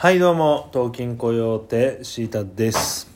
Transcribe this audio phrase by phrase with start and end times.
[0.00, 3.06] はいどうも東京雇用手シータです。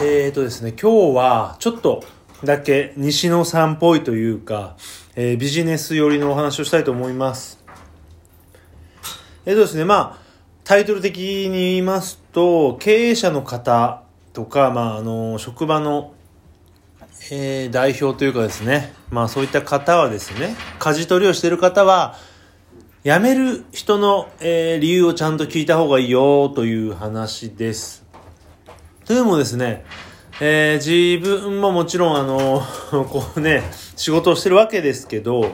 [0.00, 2.04] えーとですね今日はちょっと
[2.44, 4.76] だけ西野さんっぽいというか、
[5.16, 7.58] えー、ビジネス寄りのお話をしたいと思います。
[9.44, 10.22] えーとですねまあ
[10.62, 14.04] タイトル的に言いますと経営者の方
[14.34, 16.14] とか、まあ、あの職場の
[17.32, 22.16] えー、代表というかですね、まあそういった方はですね、舵取りをしている方は、
[23.04, 28.04] 辞める人の、えー、理由をちゃんと聞いた方がいいよという話です。
[29.04, 29.84] というのもですね、
[30.40, 32.62] えー、自分ももちろんあの、
[33.10, 33.64] こうね、
[33.96, 35.50] 仕事をしてるわけですけど、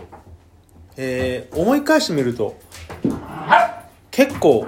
[0.98, 2.54] えー、思い返してみると、
[4.10, 4.66] 結構、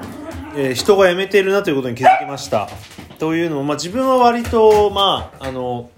[0.56, 2.70] えー、人が辞めているなということに気づきました。
[3.18, 5.90] というのも、まあ自分は割と、まあ、あの、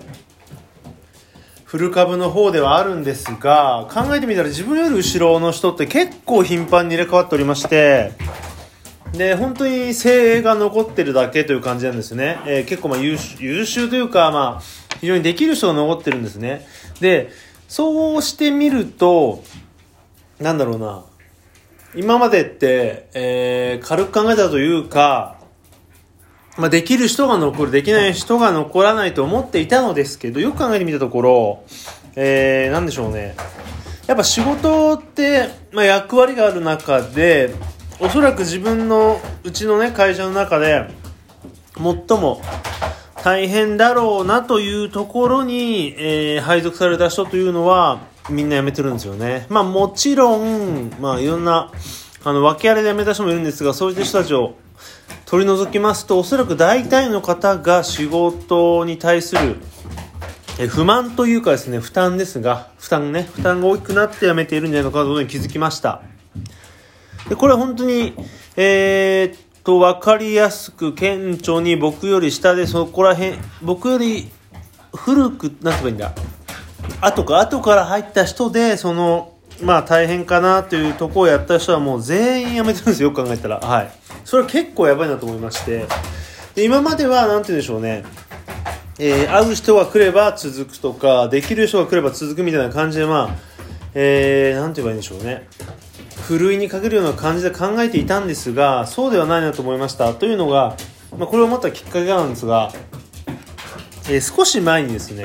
[1.73, 8.13] フル株の方ではあるんですが、考えてみたら自分より後ろの人って結構頻繁に入れ替わっておりまして、
[9.15, 12.38] で、本当に精鋭が残ってるだけという感じなんですね。
[12.45, 14.63] えー、結構まあ優秀優秀というか、まあ、
[15.01, 16.66] 非常にできる人が残ってるんですね。
[17.01, 17.30] で、
[17.69, 19.43] そうしてみると、
[20.41, 21.05] なんだろうな。
[21.95, 25.39] 今までって、えー、軽く考えたというか、
[26.59, 31.65] まあ、できる人が残る、できない人が残らないと思っていたのですけど、よく考えてみたところ、
[32.15, 33.35] えー、なんでしょうね。
[34.07, 37.55] やっぱ仕事って、まあ、役割がある中で、
[38.01, 40.91] おそらく自分のうちのね、会社の中で、
[41.77, 42.43] 最も
[43.23, 49.47] 大変だろうなというところに、えー、配属された人というのは、みんな辞めてるんですよね。
[49.49, 51.73] まあもちろん、まあいろんな、
[52.25, 54.55] あの、訳あれで辞めた人もいるんですが、そういった人たちを
[55.33, 59.57] 取り除きますとおそらく大体の方が仕事に対する
[60.69, 66.03] 不満というかですね負担ですが負担ね負担が大きくなってやめているんじゃないのかというに気づきました。
[67.31, 68.12] でこれは本当に
[68.56, 74.31] えー、っと分かりやすく顕著に僕より下でそこら辺僕より
[74.94, 76.12] 古くなんて言えばいいんだ？
[77.01, 83.61] 後か後から入った人でそのまあ大変かなというとこをやった人はもう全員辞めてるんですよよく考えたら。
[83.61, 84.02] はい。
[84.25, 85.87] それは結構やばいなと思いまして。
[86.55, 88.05] で今までは何て言うんでしょうね。
[88.99, 93.37] えー、会う人が来れば続くとかできる人が来れば続くみたいな感じでまあ
[93.94, 95.49] えー、なんて言えばいいんでしょうね。
[96.22, 100.15] ふるいにかけるような感じで考えていたんですがそうではないなと思いました。
[100.15, 100.77] というのが、
[101.19, 102.71] まあ、これを思ったきっかけなんですが、
[104.09, 105.25] えー、少し前にですね、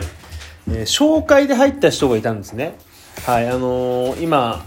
[0.70, 2.78] えー、紹介で入った人がいたんですね。
[3.26, 4.66] はいあのー、今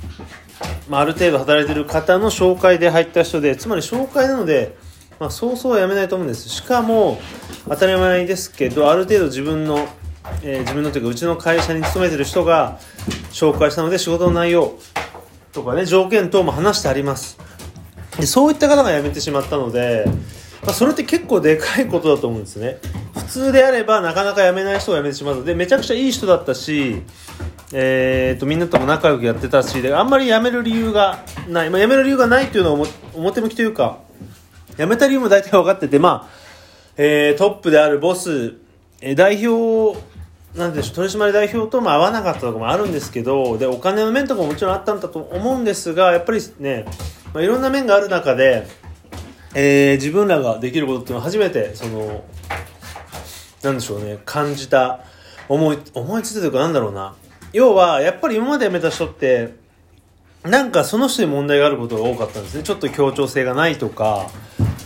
[0.90, 4.76] まあ、ある程度働いてる方の紹介で入った人でつまり紹介なので、
[5.20, 6.48] まあ、そうそうはやめないと思うんです。
[6.48, 7.20] しかも
[7.68, 9.86] 当たり前ですけどある程度自分の、
[10.42, 12.80] えー、自分のというかうちの会社に勤めてる人が
[13.30, 14.76] 紹介したので仕事の内容
[15.52, 17.38] とかね条件等も話してあります。
[18.18, 20.06] でそういった方が辞めてしまったので、
[20.64, 22.78] まあ、それって結構でかいことだと思うんですね。
[23.14, 25.36] 普通であればなかなか辞めない人が辞めてしまう。
[25.36, 27.02] のでめちゃくちゃいい人だったし
[27.72, 33.98] えーと、みんなとも仲良くやってたしであんまり辞める理由がない、まあ、辞める理由がないっていうのは表向きというか
[34.76, 36.28] 辞めた理由も大体分かってて、まあ
[36.96, 38.56] えー、トップであるボス、
[39.00, 39.96] えー、代表
[40.56, 46.86] なんでしょう取締代表とも合わなかったとかもあるんですけどでお金の面とかももちろんあったんだと思うんですがやっぱりね、
[47.32, 48.66] まあ、いろんな面がある中で、
[49.54, 52.24] えー、自分らができることっていうのは初めてその
[53.62, 55.04] なんでしょうね感じた
[55.48, 57.14] 思い思いついたというかなんだろうな。
[57.52, 59.54] 要はやっぱり今まで辞めた人って
[60.44, 62.62] なんかその人に問題があることが多かったんですね。
[62.62, 64.30] ちょっと協調性がないとか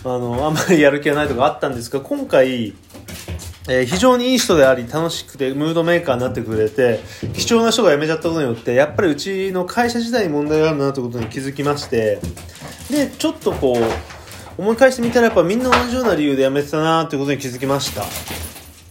[0.04, 2.74] あのあんまりやる気がないとかあったんですが今回
[3.66, 7.00] えー、非常にいい人であり楽しくてムードメーカーになってくれて
[7.32, 12.20] 貴重な人が辞めちゃったことによってやっぱりうちの会社自体に問題があるなということに気づきまして
[12.90, 18.04] でちょっとこう思い返してみたらやっぱみんな同じような理由で辞めてたなということに気づきました。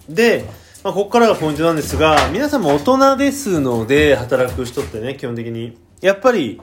[0.09, 0.45] で
[0.83, 5.77] まあ、ここからがポイントなんですが、皆さんも大人ですので、働く人ってね、基本的に。
[6.01, 6.59] やっぱり、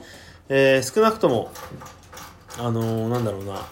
[0.50, 1.50] えー、少なくとも、
[2.59, 3.66] あのー、なんだろうな、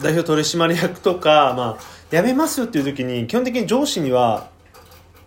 [0.00, 4.48] 代表取締役とか、まあ、辞めますよっていう時に、基本的に上司には、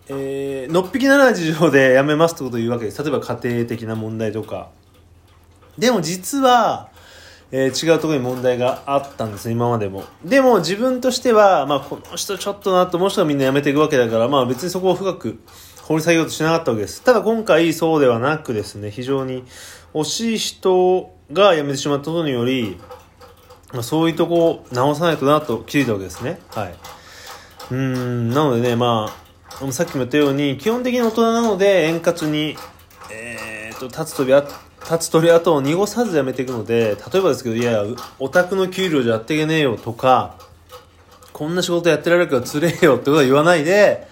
[0.08, 3.00] えー、のっぴきならない事情で辞めますってことを言うわけです。
[3.00, 4.70] 例えば家庭的な問題とか。
[5.78, 6.90] でも実は、
[7.52, 10.04] えー、違うところに問題があったんです今までも。
[10.24, 15.38] でも自分としては、まあ、この人ちょっとなと思う人はみんな辞めていくわけだから、まあ別にそこを深く
[15.82, 17.02] 掘り下げようとしなかったわけです。
[17.02, 19.44] ただ今回そうではなくですね、非常に
[19.94, 22.76] 惜しい人が辞めてしまったことにより、
[23.72, 26.40] まあ、そういうとこを直さないとなと気づいたわけですね。
[26.50, 26.74] はい。
[27.70, 29.12] うん、なのでね、ま
[29.60, 32.56] あ、さっきも言ったように、基本的に大人なので円滑に、
[33.78, 34.44] と、立つ飛びあ
[34.90, 37.82] 立つ鳥跡を濁さずやめていくので、例えばですけど、いや、
[38.18, 40.36] オタクの給料じゃやっていけねえよとか、
[41.32, 44.06] こんな仕事やってられるからつれえよってことは言わないで、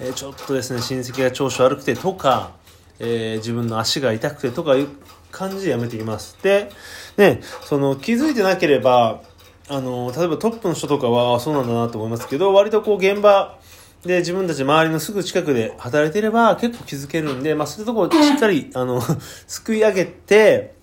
[0.00, 2.52] えー、ちょっとですね、親戚が調子悪くてとか、
[3.00, 4.88] えー、自分の足が痛くてとかいう
[5.30, 6.38] 感じでやめていきます。
[6.42, 6.70] で、
[7.16, 9.22] ね、その気づいてなければ、
[9.68, 13.59] あの、例えばトップの人とかはそうなんだなと思いますけど、割とこう現場
[14.04, 19.02] で自分たち周りのすぐ近くで働いていれば結構気づけるんで、まあそういうところをしっかり、 あの、
[19.46, 20.74] すくい上げて、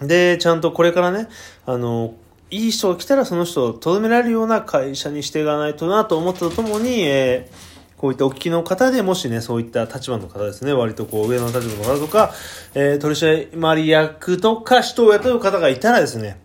[0.00, 1.28] で、ちゃんとこれからね、
[1.66, 2.14] あの、
[2.50, 12.32] いい人が来たらその人をとどめられるような会社にしていかないとなと思ったとともに、えー、こういったお聞きの方でもしね、そういった立場の方ですね、割とこう上の立場の方とか、
[12.74, 16.38] えー、取締役とか人を雇う方がいたらですね、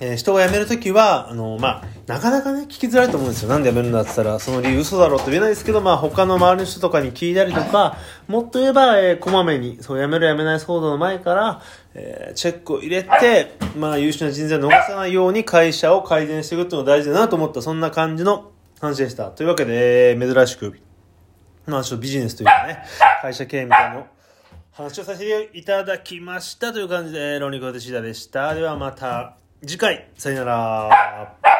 [0.00, 3.48] えー、人が辞めるときは、あの、まあ、なかなかね、聞きづらいと思うんですよ。
[3.48, 7.96] なんで辞めるんだって言ったら、その理由嘘だろうって言えないですけど、まあ、他の周りの人とかに聞いたりとか、
[8.26, 11.62] もっと言えば、えー、こまめに、そう、辞める辞めない騒動の前から、
[11.94, 18.50] えー、チェックを入れて、まあ、優秀な人材を逃さないように会社を改善していくっていうのが大事だなと思った、そんな感じの
[18.80, 19.30] 話でした。
[19.30, 20.76] というわけで、え、珍しく、
[21.66, 22.84] まあ、ちょっとビジネスというかね、
[23.22, 24.06] 会社経営みたいなの
[24.72, 28.54] 話をさせていただきましたという感じで、ロニコテシダでした。
[28.54, 31.53] ではまた、次回、さよなら。